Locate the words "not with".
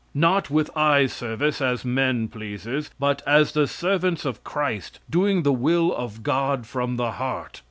0.15-0.75